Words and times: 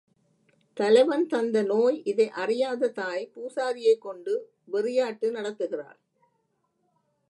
தலைவன் 0.77 1.25
தந்த 1.27 1.63
நோய் 1.63 2.01
இதை 2.03 2.29
அறியாத 2.29 2.89
தாய் 2.89 3.31
பூசாரியைக் 3.35 4.01
கொண்டு 4.01 4.53
வெறியாட்டு 4.71 5.27
நடத்துகிறாள். 5.29 5.99